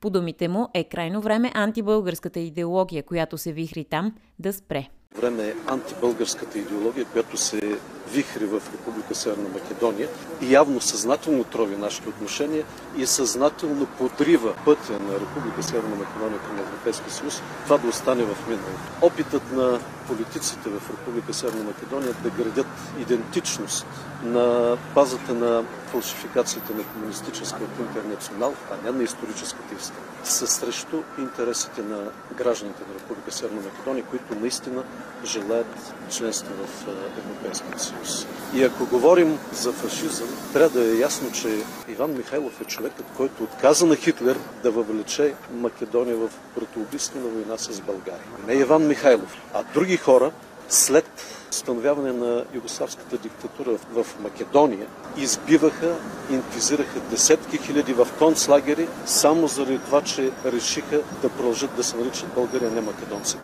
По 0.00 0.10
думите 0.10 0.48
му 0.48 0.68
е 0.74 0.84
крайно 0.84 1.20
време 1.20 1.52
антибългарската 1.54 2.40
идеология, 2.40 3.02
която 3.02 3.38
се 3.38 3.52
вихри 3.52 3.84
там, 3.84 4.14
да 4.38 4.52
спре. 4.52 4.88
Време 5.16 5.48
е 5.48 5.54
антибългарската 5.66 6.58
идеология, 6.58 7.04
която 7.04 7.36
се 7.36 7.78
вихри 8.12 8.46
в 8.46 8.62
Република 8.72 9.14
Северна 9.14 9.48
Македония 9.48 10.08
и 10.40 10.52
явно 10.52 10.80
съзнателно 10.80 11.44
трови 11.44 11.76
нашите 11.76 12.08
отношения 12.08 12.64
и 12.96 13.06
съзнателно 13.06 13.86
подрива 13.86 14.54
пътя 14.64 14.92
на 14.92 15.14
Република 15.14 15.62
Северна 15.62 15.96
Македония 15.96 16.38
към 16.38 16.58
Европейския 16.58 17.10
съюз, 17.10 17.42
това 17.64 17.78
да 17.78 17.88
остане 17.88 18.22
в 18.22 18.48
миналото. 18.48 18.80
Опитът 19.02 19.52
на 19.52 19.80
политиците 20.08 20.68
в 20.68 20.90
Република 20.90 21.34
Северна 21.34 21.64
Македония 21.64 22.14
да 22.22 22.30
градят 22.30 22.66
идентичност 23.00 23.86
на 24.22 24.76
базата 24.94 25.34
на 25.34 25.64
фалшификациите 25.88 26.74
на 26.74 26.82
комунистическата 26.84 27.80
интернационал, 27.80 28.54
а 28.70 28.84
не 28.84 28.98
на 28.98 29.04
историческата 29.04 29.74
истина, 29.78 29.98
са 30.24 30.46
срещу 30.46 31.02
интересите 31.18 31.82
на 31.82 31.98
гражданите 32.36 32.82
на 32.88 32.94
Република 32.94 33.32
Северна 33.32 33.60
Македония, 33.60 34.04
които 34.04 34.40
наистина 34.40 34.82
желаят 35.24 35.92
членство 36.10 36.50
в 36.66 36.86
Европейския 37.18 37.78
съюз. 37.78 38.26
И 38.54 38.64
ако 38.64 38.86
говорим 38.86 39.38
за 39.52 39.72
фашизъм, 39.72 40.28
трябва 40.52 40.80
да 40.80 40.86
е 40.86 40.98
ясно, 40.98 41.32
че 41.32 41.64
Иван 41.88 42.12
Михайлов 42.16 42.60
е 42.60 42.64
човекът, 42.64 43.06
който 43.16 43.42
отказа 43.42 43.86
на 43.86 43.96
Хитлер 43.96 44.38
да 44.62 44.70
въвлече 44.70 45.34
Македония 45.52 46.16
в 46.16 46.30
братоубийствена 46.56 47.28
война 47.28 47.58
с 47.58 47.80
България. 47.80 48.26
Не 48.46 48.54
Иван 48.54 48.86
Михайлов, 48.86 49.36
а 49.54 49.64
други 49.74 49.96
хора 49.96 50.32
след 50.68 51.10
становяване 51.50 52.12
на 52.12 52.44
югославската 52.54 53.18
диктатура 53.18 53.70
в 53.92 54.06
Македония, 54.20 54.86
избиваха, 55.16 55.96
инквизираха 56.30 57.00
десетки 57.00 57.58
хиляди 57.58 57.92
в 57.92 58.08
концлагери, 58.18 58.88
само 59.06 59.46
заради 59.46 59.78
това, 59.78 60.02
че 60.02 60.30
решиха 60.44 61.00
да 61.22 61.28
продължат 61.28 61.76
да 61.76 61.84
се 61.84 61.96
наричат 61.96 62.34
България, 62.34 62.70
не 62.70 62.80
македонци. 62.80 63.36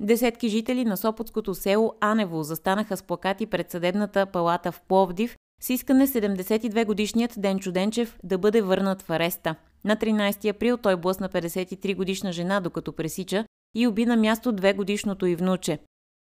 Десетки 0.00 0.48
жители 0.48 0.84
на 0.84 0.96
Сопотското 0.96 1.54
село 1.54 1.92
Анево 2.00 2.42
застанаха 2.42 2.96
с 2.96 3.02
плакати 3.02 3.46
пред 3.46 3.70
съдебната 3.70 4.26
палата 4.26 4.72
в 4.72 4.80
Пловдив 4.88 5.36
с 5.62 5.70
искане 5.70 6.06
72 6.06 6.86
годишният 6.86 7.34
Денчо 7.36 7.72
Денчев 7.72 8.18
да 8.24 8.38
бъде 8.38 8.62
върнат 8.62 9.02
в 9.02 9.10
ареста. 9.10 9.54
На 9.84 9.96
13 9.96 10.50
април 10.50 10.76
той 10.76 10.96
блъсна 10.96 11.28
53 11.28 11.96
годишна 11.96 12.32
жена, 12.32 12.60
докато 12.60 12.92
пресича 12.92 13.44
и 13.74 13.86
уби 13.86 14.06
на 14.06 14.16
място 14.16 14.52
две 14.52 14.72
годишното 14.72 15.26
и 15.26 15.36
внуче. 15.36 15.78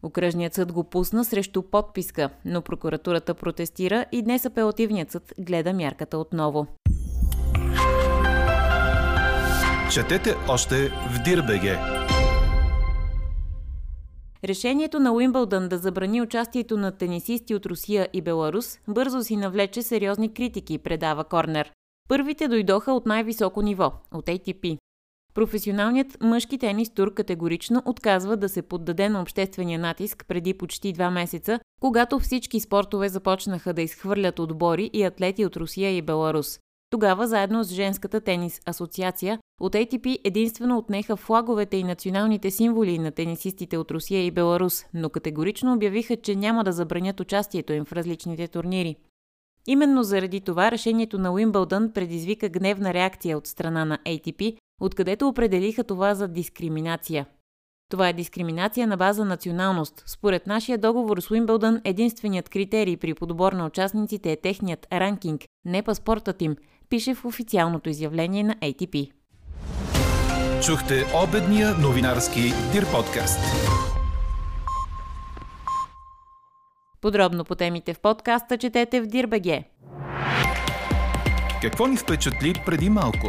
Окръжният 0.03 0.53
съд 0.53 0.71
го 0.71 0.83
пусна 0.83 1.25
срещу 1.25 1.61
подписка, 1.61 2.29
но 2.45 2.61
прокуратурата 2.61 3.33
протестира 3.33 4.05
и 4.11 4.21
днес 4.21 4.45
апелативният 4.45 5.11
съд 5.11 5.33
гледа 5.39 5.73
мярката 5.73 6.17
отново. 6.17 6.67
Четете 9.93 10.35
още 10.49 10.89
в 10.89 11.23
Дирбеге! 11.25 11.77
Решението 14.43 14.99
на 14.99 15.13
Уимбълдън 15.13 15.69
да 15.69 15.77
забрани 15.77 16.21
участието 16.21 16.77
на 16.77 16.91
тенисисти 16.91 17.55
от 17.55 17.65
Русия 17.65 18.09
и 18.13 18.21
Беларус 18.21 18.79
бързо 18.87 19.23
си 19.23 19.35
навлече 19.35 19.81
сериозни 19.81 20.33
критики, 20.33 20.77
предава 20.77 21.23
Корнер. 21.23 21.71
Първите 22.09 22.47
дойдоха 22.47 22.93
от 22.93 23.05
най-високо 23.05 23.61
ниво, 23.61 23.91
от 24.11 24.25
ATP. 24.25 24.77
Професионалният 25.33 26.17
мъжки 26.21 26.57
тенис 26.57 26.89
тур 26.89 27.13
категорично 27.13 27.81
отказва 27.85 28.37
да 28.37 28.49
се 28.49 28.61
поддаде 28.61 29.09
на 29.09 29.21
обществения 29.21 29.79
натиск 29.79 30.25
преди 30.27 30.53
почти 30.53 30.93
два 30.93 31.11
месеца, 31.11 31.59
когато 31.81 32.19
всички 32.19 32.59
спортове 32.59 33.09
започнаха 33.09 33.73
да 33.73 33.81
изхвърлят 33.81 34.39
отбори 34.39 34.89
и 34.93 35.03
атлети 35.03 35.45
от 35.45 35.57
Русия 35.57 35.97
и 35.97 36.01
Беларус. 36.01 36.59
Тогава, 36.89 37.27
заедно 37.27 37.63
с 37.63 37.73
Женската 37.73 38.21
тенис 38.21 38.61
асоциация, 38.65 39.39
от 39.61 39.73
ATP 39.73 40.19
единствено 40.23 40.77
отнеха 40.77 41.15
флаговете 41.15 41.77
и 41.77 41.83
националните 41.83 42.51
символи 42.51 42.99
на 42.99 43.11
тенисистите 43.11 43.77
от 43.77 43.91
Русия 43.91 44.25
и 44.25 44.31
Беларус, 44.31 44.85
но 44.93 45.09
категорично 45.09 45.73
обявиха, 45.73 46.15
че 46.15 46.35
няма 46.35 46.63
да 46.63 46.71
забранят 46.71 47.19
участието 47.19 47.73
им 47.73 47.85
в 47.85 47.93
различните 47.93 48.47
турнири. 48.47 48.95
Именно 49.67 50.03
заради 50.03 50.41
това 50.41 50.71
решението 50.71 51.17
на 51.17 51.31
Уимбълдън 51.31 51.91
предизвика 51.93 52.49
гневна 52.49 52.93
реакция 52.93 53.37
от 53.37 53.47
страна 53.47 53.85
на 53.85 53.97
ATP, 53.97 54.57
откъдето 54.81 55.27
определиха 55.27 55.83
това 55.83 56.15
за 56.15 56.27
дискриминация. 56.27 57.25
Това 57.89 58.09
е 58.09 58.13
дискриминация 58.13 58.87
на 58.87 58.97
база 58.97 59.25
националност. 59.25 60.03
Според 60.05 60.47
нашия 60.47 60.77
договор 60.77 61.19
с 61.19 61.31
Уимбълдън, 61.31 61.81
единственият 61.83 62.49
критерий 62.49 62.97
при 62.97 63.13
подбор 63.13 63.53
на 63.53 63.65
участниците 63.65 64.31
е 64.31 64.41
техният 64.41 64.87
ранкинг, 64.93 65.41
не 65.65 65.83
паспортът 65.83 66.41
им, 66.41 66.55
пише 66.89 67.15
в 67.15 67.25
официалното 67.25 67.89
изявление 67.89 68.43
на 68.43 68.55
ATP. 68.55 69.11
Чухте 70.65 71.05
обедния 71.23 71.77
новинарски 71.77 72.41
Дир 72.71 72.91
подкаст. 72.91 73.39
Подробно 77.03 77.43
по 77.43 77.55
темите 77.55 77.93
в 77.93 77.99
подкаста 77.99 78.57
четете 78.57 79.01
в 79.01 79.05
Дирбеге. 79.05 79.63
Какво 81.61 81.87
ни 81.87 81.97
впечатли 81.97 82.53
преди 82.65 82.89
малко? 82.89 83.27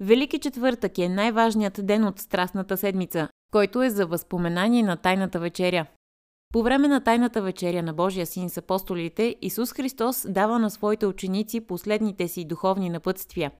Велики 0.00 0.38
четвъртък 0.38 0.98
е 0.98 1.08
най-важният 1.08 1.86
ден 1.86 2.04
от 2.04 2.18
Страстната 2.18 2.76
седмица, 2.76 3.28
който 3.52 3.82
е 3.82 3.90
за 3.90 4.06
възпоменание 4.06 4.82
на 4.82 4.96
Тайната 4.96 5.38
вечеря. 5.38 5.86
По 6.52 6.62
време 6.62 6.88
на 6.88 7.04
Тайната 7.04 7.42
вечеря 7.42 7.82
на 7.82 7.94
Божия 7.94 8.26
син 8.26 8.50
с 8.50 8.56
апостолите, 8.56 9.36
Исус 9.42 9.72
Христос 9.72 10.26
дава 10.28 10.58
на 10.58 10.70
своите 10.70 11.06
ученици 11.06 11.66
последните 11.66 12.28
си 12.28 12.44
духовни 12.44 12.90
напътствия. 12.90 13.50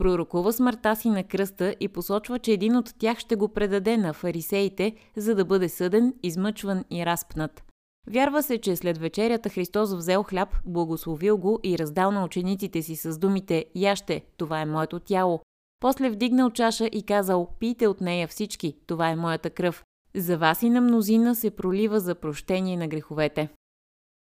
Пророкува 0.00 0.52
смъртта 0.52 0.96
си 0.96 1.10
на 1.10 1.24
кръста 1.24 1.74
и 1.80 1.88
посочва, 1.88 2.38
че 2.38 2.52
един 2.52 2.76
от 2.76 2.94
тях 2.98 3.18
ще 3.18 3.36
го 3.36 3.48
предаде 3.48 3.96
на 3.96 4.12
фарисеите, 4.12 4.94
за 5.16 5.34
да 5.34 5.44
бъде 5.44 5.68
съден, 5.68 6.14
измъчван 6.22 6.84
и 6.90 7.06
разпнат. 7.06 7.64
Вярва 8.10 8.42
се, 8.42 8.58
че 8.58 8.76
след 8.76 8.98
вечерята 8.98 9.48
Христос 9.48 9.94
взел 9.94 10.22
хляб, 10.22 10.48
благословил 10.66 11.38
го 11.38 11.60
и 11.62 11.78
раздал 11.78 12.10
на 12.10 12.24
учениците 12.24 12.82
си 12.82 12.96
с 12.96 13.18
думите 13.18 13.64
«Яще, 13.74 14.24
това 14.36 14.60
е 14.60 14.66
моето 14.66 15.00
тяло». 15.00 15.40
После 15.80 16.10
вдигнал 16.10 16.50
чаша 16.50 16.86
и 16.86 17.02
казал 17.02 17.48
«Пийте 17.58 17.86
от 17.86 18.00
нея 18.00 18.28
всички, 18.28 18.76
това 18.86 19.08
е 19.08 19.16
моята 19.16 19.50
кръв». 19.50 19.84
За 20.16 20.38
вас 20.38 20.62
и 20.62 20.70
на 20.70 20.80
мнозина 20.80 21.34
се 21.34 21.50
пролива 21.50 22.00
за 22.00 22.14
прощение 22.14 22.76
на 22.76 22.88
греховете. 22.88 23.48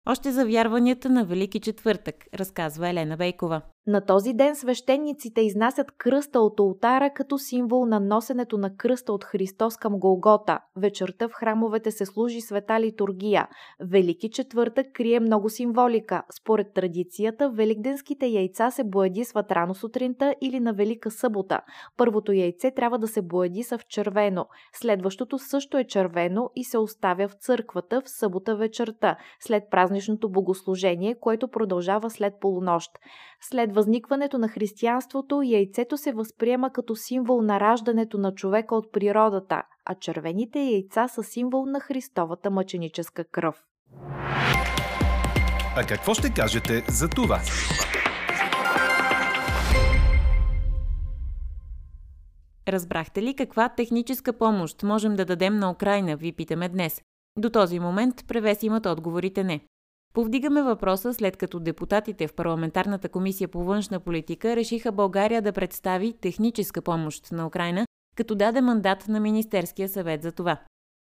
Още 0.08 0.32
за 0.32 0.46
вярванията 0.46 1.10
на 1.10 1.24
Велики 1.24 1.60
четвъртък, 1.60 2.14
разказва 2.34 2.88
Елена 2.88 3.16
Бейкова. 3.16 3.62
На 3.88 4.00
този 4.00 4.32
ден 4.32 4.56
свещениците 4.56 5.40
изнасят 5.40 5.92
кръста 5.98 6.40
от 6.40 6.60
ултара 6.60 7.10
като 7.14 7.38
символ 7.38 7.86
на 7.86 8.00
носенето 8.00 8.58
на 8.58 8.76
кръста 8.76 9.12
от 9.12 9.24
Христос 9.24 9.76
към 9.76 9.98
Голгота. 9.98 10.58
Вечерта 10.76 11.28
в 11.28 11.32
храмовете 11.32 11.90
се 11.90 12.06
служи 12.06 12.40
света 12.40 12.80
литургия. 12.80 13.48
Велики 13.80 14.30
четвъртък 14.30 14.86
крие 14.94 15.20
много 15.20 15.48
символика. 15.48 16.22
Според 16.40 16.72
традицията, 16.74 17.50
великденските 17.50 18.26
яйца 18.26 18.70
се 18.70 18.84
боядисват 18.84 19.52
рано 19.52 19.74
сутринта 19.74 20.34
или 20.40 20.60
на 20.60 20.72
Велика 20.72 21.10
събота. 21.10 21.60
Първото 21.96 22.32
яйце 22.32 22.70
трябва 22.70 22.98
да 22.98 23.08
се 23.08 23.22
боядиса 23.22 23.78
в 23.78 23.86
червено. 23.86 24.46
Следващото 24.72 25.38
също 25.38 25.78
е 25.78 25.84
червено 25.84 26.50
и 26.56 26.64
се 26.64 26.78
оставя 26.78 27.28
в 27.28 27.34
църквата 27.34 28.00
в 28.00 28.10
събота 28.10 28.56
вечерта, 28.56 29.16
след 29.40 29.62
празничното 29.70 30.30
богослужение, 30.30 31.14
което 31.20 31.48
продължава 31.48 32.10
след 32.10 32.34
полунощ. 32.40 32.90
След 33.40 33.75
възникването 33.76 34.38
на 34.38 34.48
християнството, 34.48 35.42
яйцето 35.42 35.96
се 35.96 36.12
възприема 36.12 36.70
като 36.70 36.96
символ 36.96 37.42
на 37.42 37.60
раждането 37.60 38.18
на 38.18 38.34
човека 38.34 38.74
от 38.74 38.92
природата, 38.92 39.62
а 39.84 39.94
червените 39.94 40.58
яйца 40.58 41.08
са 41.08 41.22
символ 41.22 41.66
на 41.66 41.80
Христовата 41.80 42.50
мъченическа 42.50 43.24
кръв. 43.24 43.64
А 45.76 45.86
какво 45.88 46.14
ще 46.14 46.34
кажете 46.34 46.84
за 46.88 47.08
това? 47.08 47.40
Разбрахте 52.68 53.22
ли 53.22 53.34
каква 53.34 53.68
техническа 53.68 54.32
помощ 54.32 54.82
можем 54.82 55.16
да 55.16 55.24
дадем 55.24 55.58
на 55.58 55.70
Украина, 55.70 56.16
ви 56.16 56.32
питаме 56.32 56.68
днес? 56.68 57.02
До 57.38 57.50
този 57.50 57.78
момент 57.80 58.14
превес 58.28 58.62
имат 58.62 58.86
отговорите 58.86 59.44
не. 59.44 59.60
Повдигаме 60.16 60.62
въпроса 60.62 61.14
след 61.14 61.36
като 61.36 61.60
депутатите 61.60 62.26
в 62.26 62.34
парламентарната 62.34 63.08
комисия 63.08 63.48
по 63.48 63.64
външна 63.64 64.00
политика 64.00 64.56
решиха 64.56 64.92
България 64.92 65.42
да 65.42 65.52
представи 65.52 66.12
техническа 66.12 66.82
помощ 66.82 67.32
на 67.32 67.46
Украина, 67.46 67.86
като 68.16 68.34
даде 68.34 68.60
мандат 68.60 69.08
на 69.08 69.20
Министерския 69.20 69.88
съвет 69.88 70.22
за 70.22 70.32
това. 70.32 70.60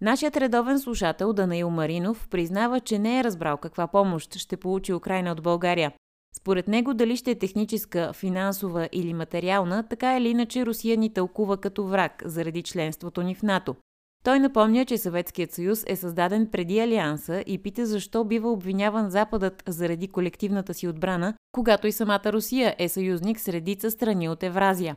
Нашият 0.02 0.38
редовен 0.38 0.80
слушател 0.80 1.34
Данаил 1.34 1.70
Маринов 1.70 2.28
признава, 2.28 2.80
че 2.80 3.00
не 3.00 3.20
е 3.20 3.24
разбрал 3.24 3.58
каква 3.58 3.88
помощ 3.88 4.36
ще 4.36 4.58
получи 4.58 4.94
Украина 4.94 5.32
от 5.32 5.44
България. 5.44 5.92
Според 6.38 6.68
него 6.68 6.94
дали 6.94 7.18
ще 7.18 7.32
е 7.32 7.40
техническа, 7.40 8.14
финансова 8.14 8.90
или 8.92 9.14
материална, 9.14 9.84
така 9.90 10.18
или 10.18 10.30
иначе 10.30 10.66
Русия 10.66 10.98
ни 10.98 11.14
тълкува 11.14 11.58
като 11.58 11.84
враг 11.84 12.24
заради 12.26 12.64
членството 12.64 13.22
ни 13.22 13.36
в 13.36 13.44
НАТО. 13.44 13.76
Той 14.24 14.40
напомня, 14.40 14.86
че 14.86 14.98
Съветският 14.98 15.52
съюз 15.52 15.84
е 15.88 15.96
създаден 15.96 16.48
преди 16.52 16.80
Алианса 16.80 17.44
и 17.48 17.58
пита 17.58 17.86
защо 17.86 18.24
бива 18.24 18.52
обвиняван 18.52 19.10
Западът 19.10 19.64
заради 19.68 20.08
колективната 20.08 20.74
си 20.74 20.88
отбрана, 20.88 21.34
когато 21.52 21.88
и 21.88 21.92
самата 21.92 22.34
Русия 22.34 22.76
е 22.80 22.90
съюзник 22.90 23.40
с 23.40 23.48
редица 23.48 23.92
страни 23.92 24.30
от 24.30 24.44
Евразия. 24.44 24.96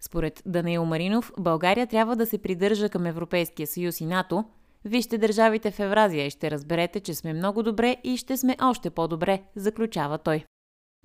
Според 0.00 0.42
Даниил 0.46 0.84
Маринов, 0.84 1.32
България 1.38 1.86
трябва 1.86 2.16
да 2.16 2.26
се 2.26 2.38
придържа 2.38 2.88
към 2.88 3.06
Европейския 3.06 3.66
съюз 3.66 4.00
и 4.00 4.06
НАТО. 4.06 4.44
Вижте 4.84 5.18
държавите 5.18 5.70
в 5.70 5.80
Евразия 5.80 6.26
и 6.26 6.30
ще 6.30 6.50
разберете, 6.50 7.00
че 7.00 7.14
сме 7.14 7.32
много 7.32 7.62
добре 7.62 7.96
и 8.04 8.16
ще 8.16 8.36
сме 8.36 8.56
още 8.62 8.90
по-добре, 8.90 9.42
заключава 9.56 10.18
той. 10.18 10.44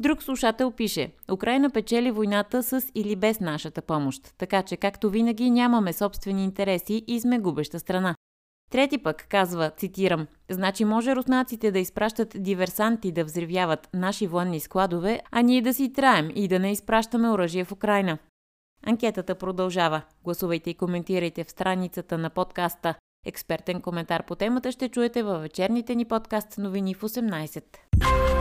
Друг 0.01 0.23
слушател 0.23 0.71
пише 0.71 1.11
Украина 1.31 1.69
печели 1.69 2.11
войната 2.11 2.63
с 2.63 2.81
или 2.95 3.15
без 3.15 3.39
нашата 3.39 3.81
помощ, 3.81 4.33
така 4.37 4.63
че 4.63 4.77
както 4.77 5.09
винаги 5.09 5.49
нямаме 5.49 5.93
собствени 5.93 6.43
интереси 6.43 7.03
и 7.07 7.19
сме 7.19 7.39
губеща 7.39 7.79
страна. 7.79 8.15
Трети 8.71 8.97
пък 8.97 9.27
казва, 9.29 9.71
цитирам, 9.77 10.27
значи 10.49 10.85
може 10.85 11.15
руснаците 11.15 11.71
да 11.71 11.79
изпращат 11.79 12.43
диверсанти 12.43 13.11
да 13.11 13.23
взривяват 13.23 13.89
наши 13.93 14.27
военни 14.27 14.59
складове, 14.59 15.21
а 15.31 15.41
ние 15.41 15.61
да 15.61 15.73
си 15.73 15.93
траем 15.93 16.29
и 16.35 16.47
да 16.47 16.59
не 16.59 16.71
изпращаме 16.71 17.29
оръжие 17.29 17.65
в 17.65 17.71
Украина. 17.71 18.17
Анкетата 18.85 19.35
продължава. 19.35 20.01
Гласувайте 20.23 20.69
и 20.69 20.75
коментирайте 20.75 21.43
в 21.43 21.51
страницата 21.51 22.17
на 22.17 22.29
подкаста. 22.29 22.95
Експертен 23.25 23.81
коментар 23.81 24.25
по 24.25 24.35
темата 24.35 24.71
ще 24.71 24.89
чуете 24.89 25.23
във 25.23 25.41
вечерните 25.41 25.95
ни 25.95 26.05
подкаст 26.05 26.57
новини 26.57 26.93
в 26.93 27.01
18. 27.01 28.40